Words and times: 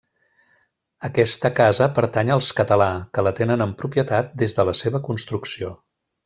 Aquesta 1.09 1.51
casa 1.59 1.87
pertany 1.99 2.31
als 2.37 2.49
Català, 2.61 2.87
que 3.19 3.27
la 3.27 3.35
tenen 3.43 3.67
en 3.67 3.77
propietat 3.83 4.33
des 4.45 4.59
de 4.61 4.67
la 4.71 4.75
seva 4.85 5.05
construcció. 5.11 5.73